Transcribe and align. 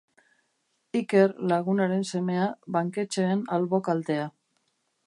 Iker, 0.99 1.35
lagunaren 1.51 2.09
semea, 2.13 2.49
banketxeen 2.79 3.47
albo 3.59 3.83
kaltea. 3.91 4.27